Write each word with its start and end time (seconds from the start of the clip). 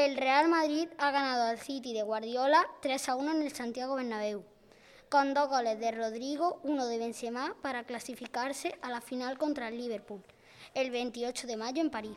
El 0.00 0.16
Real 0.16 0.48
Madrid 0.48 0.88
ha 0.96 1.10
ganado 1.10 1.42
al 1.42 1.58
City 1.58 1.92
de 1.92 2.02
Guardiola 2.02 2.66
3 2.80 3.10
a 3.10 3.16
1 3.16 3.32
en 3.32 3.42
el 3.42 3.52
Santiago 3.52 3.96
Bernabéu, 3.96 4.42
con 5.10 5.34
dos 5.34 5.50
goles 5.50 5.78
de 5.78 5.90
Rodrigo, 5.90 6.58
uno 6.62 6.86
de 6.86 6.96
Benzema 6.96 7.54
para 7.60 7.84
clasificarse 7.84 8.78
a 8.80 8.88
la 8.88 9.02
final 9.02 9.36
contra 9.36 9.68
el 9.68 9.76
Liverpool, 9.76 10.22
el 10.72 10.90
28 10.90 11.46
de 11.46 11.56
mayo 11.58 11.82
en 11.82 11.90
París. 11.90 12.16